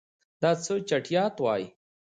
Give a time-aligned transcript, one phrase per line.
[0.41, 1.65] دا څه چټیات وایې.